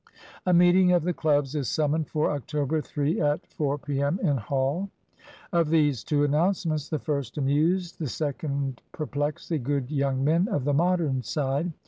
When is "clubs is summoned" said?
1.13-2.07